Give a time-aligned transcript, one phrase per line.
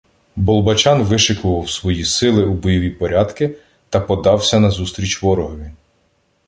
[0.35, 3.55] Болбочан вишикував свої сили у бойові порядки
[3.89, 5.71] та подався назустріч ворогові.